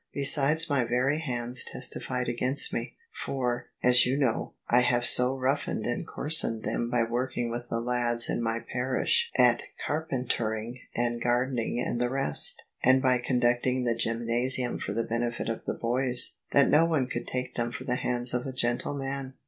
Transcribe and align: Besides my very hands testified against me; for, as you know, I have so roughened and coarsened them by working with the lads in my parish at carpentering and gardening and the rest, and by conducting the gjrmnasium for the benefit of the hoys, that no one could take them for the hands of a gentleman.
Besides 0.13 0.67
my 0.67 0.83
very 0.83 1.19
hands 1.19 1.63
testified 1.63 2.27
against 2.27 2.73
me; 2.73 2.95
for, 3.13 3.67
as 3.83 4.03
you 4.03 4.17
know, 4.17 4.55
I 4.67 4.79
have 4.81 5.05
so 5.05 5.37
roughened 5.37 5.85
and 5.85 6.07
coarsened 6.07 6.63
them 6.63 6.89
by 6.89 7.03
working 7.03 7.51
with 7.51 7.69
the 7.69 7.79
lads 7.79 8.27
in 8.27 8.41
my 8.41 8.61
parish 8.61 9.29
at 9.37 9.61
carpentering 9.85 10.79
and 10.95 11.21
gardening 11.21 11.79
and 11.79 12.01
the 12.01 12.09
rest, 12.09 12.63
and 12.83 12.99
by 12.99 13.19
conducting 13.19 13.83
the 13.83 13.93
gjrmnasium 13.93 14.81
for 14.81 14.93
the 14.93 15.03
benefit 15.03 15.49
of 15.49 15.65
the 15.65 15.75
hoys, 15.79 16.33
that 16.49 16.67
no 16.67 16.83
one 16.85 17.05
could 17.05 17.27
take 17.27 17.53
them 17.53 17.71
for 17.71 17.83
the 17.83 17.97
hands 17.97 18.33
of 18.33 18.47
a 18.47 18.51
gentleman. 18.51 19.35